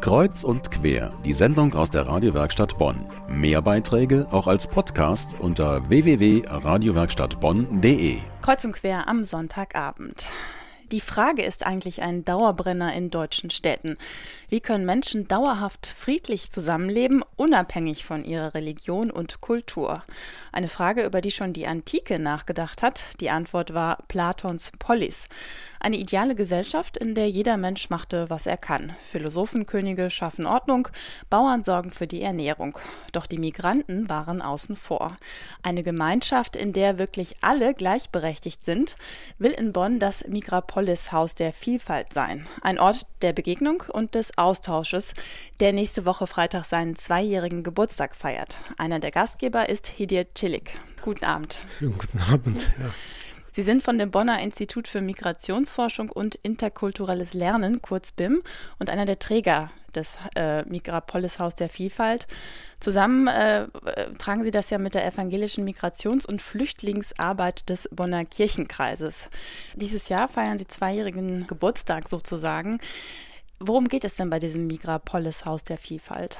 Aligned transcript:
Kreuz 0.00 0.44
und 0.44 0.70
quer, 0.70 1.12
die 1.24 1.32
Sendung 1.34 1.74
aus 1.74 1.90
der 1.90 2.06
Radiowerkstatt 2.06 2.78
Bonn. 2.78 3.04
Mehr 3.28 3.60
Beiträge 3.62 4.28
auch 4.30 4.46
als 4.46 4.68
Podcast 4.68 5.34
unter 5.40 5.88
www.radiowerkstattbonn.de. 5.88 8.18
Kreuz 8.40 8.64
und 8.64 8.74
quer 8.74 9.08
am 9.08 9.24
Sonntagabend. 9.24 10.30
Die 10.92 11.00
Frage 11.00 11.42
ist 11.42 11.66
eigentlich 11.66 12.00
ein 12.00 12.24
Dauerbrenner 12.24 12.94
in 12.94 13.10
deutschen 13.10 13.50
Städten. 13.50 13.98
Wie 14.48 14.60
können 14.60 14.86
Menschen 14.86 15.28
dauerhaft 15.28 15.86
friedlich 15.86 16.50
zusammenleben, 16.50 17.22
unabhängig 17.36 18.06
von 18.06 18.24
ihrer 18.24 18.54
Religion 18.54 19.10
und 19.10 19.42
Kultur? 19.42 20.02
Eine 20.50 20.68
Frage, 20.68 21.04
über 21.04 21.20
die 21.20 21.30
schon 21.30 21.52
die 21.52 21.66
Antike 21.66 22.18
nachgedacht 22.18 22.80
hat. 22.80 23.02
Die 23.20 23.28
Antwort 23.28 23.74
war 23.74 23.98
Platons 24.08 24.72
Polis. 24.78 25.28
Eine 25.80 25.96
ideale 25.96 26.34
Gesellschaft, 26.34 26.96
in 26.96 27.14
der 27.14 27.28
jeder 27.28 27.56
Mensch 27.56 27.90
machte, 27.90 28.28
was 28.30 28.46
er 28.46 28.56
kann. 28.56 28.94
Philosophenkönige 29.02 30.10
schaffen 30.10 30.46
Ordnung, 30.46 30.88
Bauern 31.30 31.64
sorgen 31.64 31.90
für 31.90 32.06
die 32.06 32.22
Ernährung. 32.22 32.78
Doch 33.12 33.26
die 33.26 33.38
Migranten 33.38 34.08
waren 34.08 34.42
außen 34.42 34.76
vor. 34.76 35.16
Eine 35.62 35.82
Gemeinschaft, 35.82 36.56
in 36.56 36.72
der 36.72 36.98
wirklich 36.98 37.36
alle 37.40 37.74
gleichberechtigt 37.74 38.64
sind, 38.64 38.96
will 39.38 39.52
in 39.52 39.72
Bonn 39.72 39.98
das 39.98 40.26
Migrapolis 40.26 41.12
Haus 41.12 41.34
der 41.34 41.52
Vielfalt 41.52 42.12
sein. 42.12 42.46
Ein 42.60 42.78
Ort 42.78 43.06
der 43.22 43.32
Begegnung 43.32 43.82
und 43.88 44.14
des 44.14 44.36
Austausches, 44.36 45.14
der 45.60 45.72
nächste 45.72 46.06
Woche 46.06 46.26
Freitag 46.26 46.64
seinen 46.64 46.96
zweijährigen 46.96 47.62
Geburtstag 47.62 48.16
feiert. 48.16 48.58
Einer 48.78 48.98
der 48.98 49.10
Gastgeber 49.10 49.68
ist 49.68 49.86
Hidir 49.86 50.26
Cilik. 50.34 50.72
Guten 51.02 51.24
Abend. 51.24 51.62
guten 51.80 52.18
Abend. 52.18 52.72
Ja. 52.78 52.90
Sie 53.52 53.62
sind 53.62 53.82
von 53.82 53.98
dem 53.98 54.10
Bonner 54.10 54.40
Institut 54.40 54.88
für 54.88 55.00
Migrationsforschung 55.00 56.10
und 56.10 56.36
interkulturelles 56.36 57.34
Lernen, 57.34 57.82
kurz 57.82 58.12
BIM, 58.12 58.42
und 58.78 58.90
einer 58.90 59.06
der 59.06 59.18
Träger 59.18 59.70
des 59.94 60.18
äh, 60.36 60.64
Migrapolis 60.64 61.38
Haus 61.38 61.54
der 61.54 61.68
Vielfalt. 61.68 62.26
Zusammen 62.78 63.26
äh, 63.26 63.66
tragen 64.18 64.44
Sie 64.44 64.50
das 64.50 64.70
ja 64.70 64.78
mit 64.78 64.94
der 64.94 65.06
evangelischen 65.06 65.64
Migrations- 65.64 66.26
und 66.26 66.42
Flüchtlingsarbeit 66.42 67.68
des 67.68 67.88
Bonner 67.90 68.24
Kirchenkreises. 68.24 69.28
Dieses 69.74 70.08
Jahr 70.08 70.28
feiern 70.28 70.58
Sie 70.58 70.66
zweijährigen 70.66 71.46
Geburtstag 71.46 72.08
sozusagen. 72.08 72.78
Worum 73.60 73.88
geht 73.88 74.04
es 74.04 74.14
denn 74.14 74.30
bei 74.30 74.38
diesem 74.38 74.66
Migrapolis 74.66 75.44
Haus 75.44 75.64
der 75.64 75.78
Vielfalt? 75.78 76.36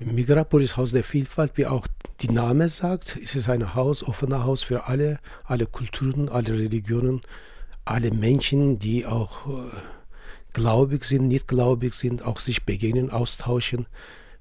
Im 0.00 0.16
Migrapolis 0.16 0.76
Haus 0.76 0.90
der 0.90 1.04
Vielfalt, 1.04 1.52
wie 1.56 1.66
auch 1.66 1.86
die 2.20 2.30
Name 2.30 2.68
sagt, 2.68 3.16
ist 3.16 3.36
es 3.36 3.48
ein 3.48 3.74
Haus, 3.74 4.02
offenes 4.02 4.40
Haus 4.40 4.62
für 4.64 4.86
alle, 4.86 5.20
alle 5.44 5.66
Kulturen, 5.66 6.28
alle 6.28 6.52
Religionen, 6.52 7.22
alle 7.84 8.10
Menschen, 8.10 8.80
die 8.80 9.06
auch 9.06 9.46
äh, 9.46 9.70
glaubig 10.52 11.04
sind, 11.04 11.28
nicht 11.28 11.46
glaubig 11.46 11.94
sind, 11.94 12.24
auch 12.24 12.40
sich 12.40 12.64
begegnen, 12.64 13.10
austauschen 13.10 13.86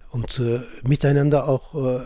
und 0.09 0.39
äh, 0.39 0.61
miteinander 0.87 1.47
auch, 1.47 1.75
äh, 1.75 2.01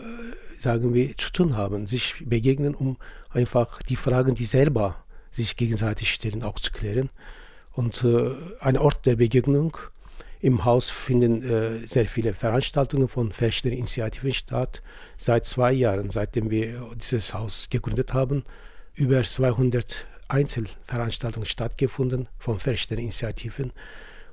sagen 0.58 0.92
wir, 0.92 1.16
zu 1.16 1.32
tun 1.32 1.56
haben, 1.56 1.86
sich 1.86 2.16
begegnen, 2.26 2.74
um 2.74 2.98
einfach 3.30 3.80
die 3.82 3.96
Fragen, 3.96 4.34
die 4.34 4.44
selber 4.44 5.04
sich 5.30 5.56
gegenseitig 5.56 6.12
stellen, 6.12 6.42
auch 6.42 6.58
zu 6.58 6.70
klären. 6.70 7.08
Und 7.72 8.04
äh, 8.04 8.30
ein 8.60 8.76
Ort 8.76 9.06
der 9.06 9.16
Begegnung 9.16 9.76
im 10.40 10.64
Haus 10.64 10.90
finden 10.90 11.42
äh, 11.42 11.86
sehr 11.86 12.06
viele 12.06 12.32
Veranstaltungen 12.32 13.08
von 13.08 13.32
verschiedenen 13.32 13.78
Initiativen 13.78 14.32
statt. 14.32 14.82
Seit 15.16 15.46
zwei 15.46 15.72
Jahren, 15.72 16.10
seitdem 16.10 16.50
wir 16.50 16.90
dieses 16.94 17.34
Haus 17.34 17.68
gegründet 17.70 18.14
haben, 18.14 18.44
über 18.94 19.22
200 19.22 20.06
Einzelveranstaltungen 20.28 21.48
stattgefunden 21.48 22.28
von 22.38 22.58
verschiedenen 22.58 23.04
Initiativen. 23.04 23.72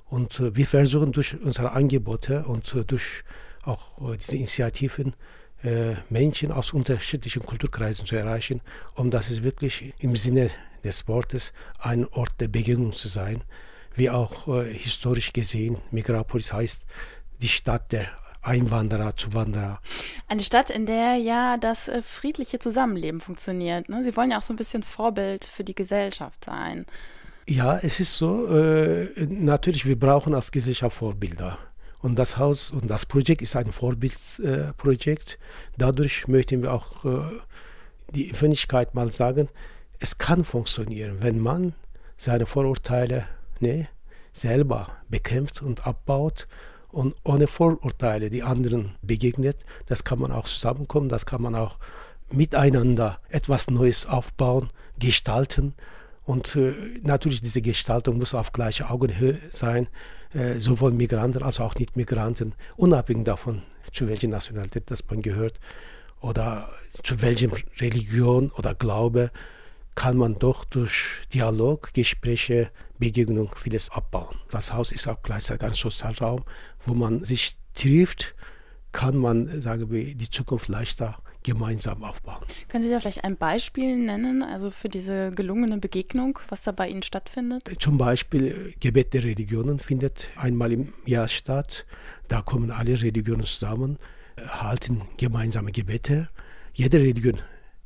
Und 0.06 0.40
äh, 0.40 0.56
wir 0.56 0.68
versuchen 0.68 1.12
durch 1.12 1.36
unsere 1.42 1.72
Angebote 1.72 2.46
und 2.46 2.74
äh, 2.76 2.84
durch 2.86 3.24
auch 3.64 4.14
äh, 4.14 4.18
diese 4.18 4.36
Initiativen 4.36 5.16
äh, 5.64 5.96
Menschen 6.10 6.52
aus 6.52 6.74
unterschiedlichen 6.74 7.44
Kulturkreisen 7.44 8.06
zu 8.06 8.16
erreichen, 8.16 8.62
um 8.94 9.10
dass 9.10 9.32
es 9.32 9.42
wirklich 9.42 9.94
im 10.00 10.16
Sinne 10.16 10.52
des 10.84 11.08
Wortes 11.08 11.54
ein 11.80 12.06
Ort 12.06 12.40
der 12.40 12.48
Begegnung 12.48 12.94
zu 12.94 13.08
sein 13.08 13.42
wie 13.96 14.10
auch 14.10 14.48
äh, 14.48 14.72
historisch 14.74 15.34
gesehen, 15.34 15.78
Migrapolis 15.92 16.54
heißt 16.54 16.84
die 17.42 17.48
Stadt 17.48 17.92
der 17.92 18.08
Einwanderer, 18.42 19.16
Zuwanderer. 19.16 19.80
Eine 20.28 20.42
Stadt, 20.42 20.70
in 20.70 20.86
der 20.86 21.16
ja 21.16 21.58
das 21.58 21.88
äh, 21.88 22.02
friedliche 22.02 22.60
Zusammenleben 22.60 23.20
funktioniert. 23.22 23.90
Ne? 23.90 24.04
Sie 24.04 24.16
wollen 24.16 24.32
ja 24.32 24.38
auch 24.38 24.44
so 24.44 24.54
ein 24.54 24.58
bisschen 24.58 24.84
Vorbild 24.84 25.46
für 25.46 25.64
die 25.64 25.76
Gesellschaft 25.76 26.46
sein. 26.46 26.86
Ja, 27.48 27.78
es 27.78 28.00
ist 28.00 28.16
so. 28.16 28.48
Äh, 28.48 29.08
natürlich, 29.28 29.86
wir 29.86 30.00
brauchen 30.00 30.34
als 30.34 30.52
Gesellschaft 30.52 30.98
Vorbilder. 30.98 31.58
Und 32.02 32.20
das 32.20 32.38
Haus 32.38 32.72
und 32.72 32.88
das 32.88 33.06
Projekt 33.06 33.42
ist 33.42 33.56
ein 33.56 33.72
Vorbildprojekt. 33.72 35.34
Äh, 35.34 35.38
Dadurch 35.78 36.28
möchten 36.28 36.62
wir 36.62 36.74
auch 36.74 37.04
äh, 37.06 37.20
die 38.14 38.32
Öffentlichkeit 38.32 38.94
mal 38.94 39.12
sagen, 39.12 39.50
es 40.00 40.18
kann 40.18 40.44
funktionieren, 40.44 41.18
wenn 41.22 41.40
man 41.40 41.74
seine 42.18 42.46
Vorurteile 42.46 43.28
ne, 43.66 43.88
selber 44.34 44.90
bekämpft 45.10 45.62
und 45.62 45.88
abbaut 45.88 46.48
und 46.90 47.16
ohne 47.24 47.48
Vorurteile 47.48 48.30
die 48.30 48.44
anderen 48.44 48.96
begegnet. 49.02 49.66
Das 49.88 50.04
kann 50.04 50.20
man 50.20 50.32
auch 50.32 50.46
zusammenkommen, 50.46 51.10
das 51.10 51.26
kann 51.26 51.42
man 51.42 51.56
auch 51.56 51.78
miteinander 52.32 53.20
etwas 53.30 53.70
Neues 53.70 54.06
aufbauen, 54.06 54.70
gestalten. 55.00 55.74
Und 56.24 56.56
äh, 56.56 56.74
natürlich 57.04 57.42
diese 57.42 57.62
Gestaltung 57.62 58.18
muss 58.18 58.34
auf 58.34 58.52
gleicher 58.52 58.92
Augenhöhe 58.92 59.38
sein, 59.52 59.88
äh, 60.34 60.60
sowohl 60.60 60.92
Migranten 60.92 61.44
als 61.44 61.60
auch 61.60 61.76
Nicht-Migranten, 61.76 62.54
unabhängig 62.78 63.26
davon, 63.26 63.62
zu 63.92 64.08
welcher 64.08 64.28
Nationalität 64.28 64.90
das 64.90 65.08
man 65.08 65.22
gehört 65.22 65.60
oder 66.22 66.70
zu 67.04 67.22
welcher 67.22 67.50
Religion 67.80 68.52
oder 68.52 68.74
Glaube 68.74 69.32
kann 69.96 70.18
man 70.18 70.36
doch 70.36 70.66
durch 70.66 71.22
Dialog, 71.34 71.94
Gespräche, 71.94 72.70
Begegnung 73.00 73.50
vieles 73.56 73.90
abbauen. 73.90 74.38
Das 74.50 74.74
Haus 74.74 74.92
ist 74.92 75.08
auch 75.08 75.22
gleichzeitig 75.24 75.66
ein 75.68 75.74
Sozialraum, 75.74 76.44
wo 76.82 76.94
man 76.94 77.24
sich 77.24 77.58
trifft, 77.74 78.36
kann 78.92 79.18
man, 79.18 79.62
sagen 79.62 79.92
wir, 79.92 80.16
die 80.16 80.30
Zukunft 80.30 80.68
leichter 80.70 81.18
gemeinsam 81.44 82.04
aufbauen. 82.04 82.44
Können 82.70 82.84
Sie 82.84 82.90
da 82.90 83.00
vielleicht 83.00 83.24
ein 83.24 83.38
Beispiel 83.38 83.98
nennen, 83.98 84.42
also 84.42 84.72
für 84.72 84.90
diese 84.90 85.32
gelungene 85.32 85.78
Begegnung, 85.78 86.40
was 86.50 86.64
da 86.64 86.72
bei 86.72 86.90
Ihnen 86.90 87.04
stattfindet? 87.04 87.70
Zum 87.80 87.98
Beispiel 87.98 88.74
Gebet 88.80 89.14
der 89.14 89.24
Religionen 89.24 89.80
findet 89.80 90.30
einmal 90.38 90.72
im 90.72 90.94
Jahr 91.06 91.28
statt. 91.28 91.86
Da 92.30 92.42
kommen 92.42 92.72
alle 92.72 93.00
Religionen 93.00 93.44
zusammen, 93.44 94.00
halten 94.38 95.02
gemeinsame 95.18 95.72
Gebete. 95.72 96.30
Jede 96.74 97.00
Religion 97.00 97.40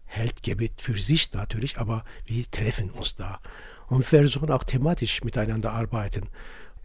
hält 0.10 0.44
Gebet 0.44 0.82
für 0.82 0.98
sich 0.98 1.32
natürlich, 1.34 1.78
aber 1.78 2.04
wir 2.26 2.50
treffen 2.50 2.90
uns 2.90 3.16
da 3.16 3.40
und 3.88 4.04
versuchen 4.04 4.52
auch 4.52 4.64
thematisch 4.64 5.24
miteinander 5.24 5.72
arbeiten. 5.72 6.28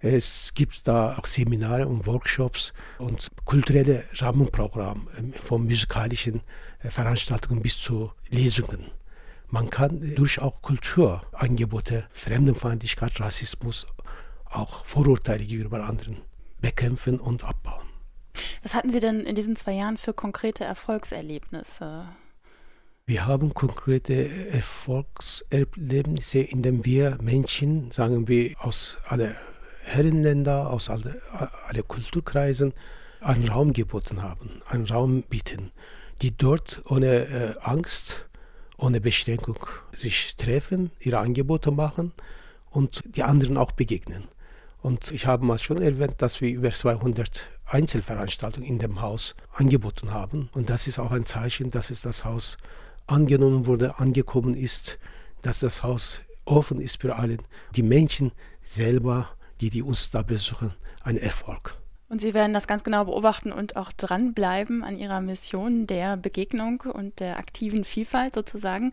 Es 0.01 0.53
gibt 0.55 0.87
da 0.87 1.17
auch 1.17 1.27
Seminare 1.27 1.89
und 1.89 2.07
Workshops 2.07 2.75
und 2.99 3.31
kulturelle 3.47 4.05
Rahmenprogramme 4.13 5.01
ähm, 5.19 5.33
von 5.33 5.65
musikalischen 5.65 6.43
äh, 6.83 6.91
Veranstaltungen 6.91 7.63
bis 7.63 7.81
zu 7.81 8.13
Lesungen. 8.29 8.91
Man 9.49 9.71
kann 9.71 10.15
durch 10.15 10.41
auch 10.41 10.61
Kulturangebote, 10.61 12.05
Fremdenfeindlichkeit, 12.13 13.19
Rassismus, 13.19 13.87
auch 14.45 14.85
Vorurteile 14.85 15.45
gegenüber 15.45 15.85
anderen 15.85 16.19
bekämpfen 16.61 17.19
und 17.19 17.45
abbauen. 17.45 17.87
Was 18.63 18.75
hatten 18.75 18.91
Sie 18.91 19.01
denn 19.01 19.21
in 19.21 19.35
diesen 19.35 19.57
zwei 19.57 19.73
Jahren 19.73 19.97
für 19.97 20.13
konkrete 20.13 20.65
Erfolgserlebnisse? 20.65 22.07
Wir 23.07 23.27
haben 23.27 23.53
konkrete 23.53 24.31
Erfolgserlebnisse, 24.49 26.39
indem 26.39 26.87
wir 26.87 27.19
Menschen, 27.21 27.91
sagen 27.91 28.29
wir, 28.29 28.55
aus 28.59 28.97
allen 29.07 29.37
Herrenländern, 29.83 30.67
aus 30.67 30.89
allen 30.89 31.15
alle 31.67 31.83
Kulturkreisen 31.83 32.73
einen 33.21 33.47
Raum 33.47 33.75
geboten 33.75 34.23
haben, 34.23 34.63
einen 34.67 34.87
Raum 34.87 35.21
bieten, 35.21 35.71
die 36.23 36.35
dort 36.35 36.81
ohne 36.87 37.27
äh, 37.27 37.55
Angst, 37.61 38.25
ohne 38.79 39.03
Beschränkung 39.03 39.59
sich 39.93 40.37
treffen, 40.37 40.91
ihre 40.99 41.19
Angebote 41.19 41.73
machen 41.73 42.13
und 42.71 43.03
die 43.05 43.23
anderen 43.23 43.59
auch 43.59 43.73
begegnen. 43.73 44.29
Und 44.81 45.11
ich 45.11 45.27
habe 45.27 45.45
mal 45.45 45.59
schon 45.59 45.83
erwähnt, 45.83 46.23
dass 46.23 46.41
wir 46.41 46.49
über 46.49 46.71
200 46.71 47.51
Einzelveranstaltungen 47.67 48.67
in 48.67 48.79
dem 48.79 49.03
Haus 49.03 49.35
angeboten 49.53 50.11
haben. 50.11 50.49
Und 50.55 50.71
das 50.71 50.87
ist 50.87 50.99
auch 50.99 51.11
ein 51.11 51.27
Zeichen, 51.27 51.71
dass 51.71 51.91
es 51.91 52.01
das 52.01 52.25
Haus 52.25 52.57
angenommen 53.07 53.67
wurde, 53.67 53.99
angekommen 53.99 54.55
ist, 54.55 54.99
dass 55.43 55.61
das 55.61 55.83
Haus 55.83 56.21
offen 56.45 56.81
ist 56.81 57.01
für 57.01 57.17
alle. 57.17 57.39
Die 57.77 57.83
Menschen 57.83 58.33
selber, 58.63 59.29
die, 59.61 59.71
die 59.71 59.83
uns 59.83 60.11
da 60.11 60.23
besuchen, 60.23 60.75
ein 61.03 61.17
Erfolg. 61.17 61.77
Und 62.09 62.21
Sie 62.21 62.35
werden 62.35 62.55
das 62.55 62.67
ganz 62.67 62.85
genau 62.85 63.07
beobachten 63.07 63.51
und 63.51 63.77
auch 63.77 63.91
dranbleiben 63.91 64.85
an 64.85 64.97
Ihrer 64.97 65.21
Mission 65.21 65.87
der 65.87 66.17
Begegnung 66.17 66.83
und 66.83 67.19
der 67.19 67.39
aktiven 67.39 67.85
Vielfalt 67.85 68.35
sozusagen. 68.35 68.93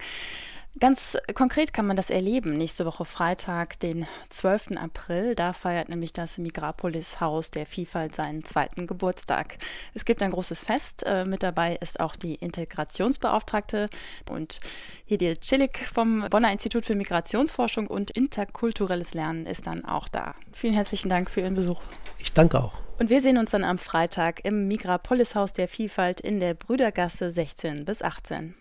Ganz 0.80 1.18
konkret 1.34 1.74
kann 1.74 1.86
man 1.86 1.98
das 1.98 2.10
erleben. 2.10 2.58
Nächste 2.58 2.86
Woche 2.86 3.04
Freitag, 3.04 3.80
den 3.82 4.08
12. 4.30 4.78
April, 4.78 5.36
da 5.36 5.52
feiert 5.52 5.90
nämlich 5.90 6.14
das 6.14 6.38
Migrapolis 6.38 7.20
Haus 7.20 7.52
der 7.52 7.66
Vielfalt 7.66 8.16
seinen 8.16 8.46
zweiten 8.46 8.88
Geburtstag. 8.88 9.58
Es 9.94 10.06
gibt 10.06 10.24
ein 10.24 10.32
großes 10.32 10.62
Fest. 10.62 11.04
Äh, 11.06 11.26
mit 11.26 11.44
dabei 11.44 11.76
ist 11.82 12.00
auch 12.00 12.16
die 12.16 12.36
Integrationsbeauftragte 12.36 13.90
und 14.30 14.62
Hedi 15.06 15.38
Cilik 15.42 15.78
vom 15.78 16.26
Bonner 16.30 16.52
Institut 16.54 16.86
für 16.86 16.96
Migrationsforschung 16.96 17.88
und 17.88 18.12
interkulturelles 18.12 19.14
Lernen 19.14 19.46
ist 19.46 19.68
dann 19.68 19.84
auch 19.84 20.08
da. 20.08 20.36
Vielen 20.54 20.74
herzlichen 20.74 21.10
Dank 21.10 21.30
für 21.30 21.42
Ihren 21.42 21.56
Besuch. 21.56 21.82
Ich 22.18 22.34
danke 22.34 22.64
auch. 22.64 22.78
Und 22.98 23.10
wir 23.10 23.22
sehen 23.22 23.38
uns 23.38 23.52
dann 23.52 23.66
am 23.66 23.78
Freitag 23.78 24.46
im 24.46 24.70
Migrapolis 24.70 25.36
Haus 25.36 25.52
der 25.52 25.68
Vielfalt 25.68 26.22
in 26.22 26.40
der 26.40 26.54
Brüdergasse 26.54 27.30
16 27.30 27.84
bis 27.84 28.02
18. 28.02 28.56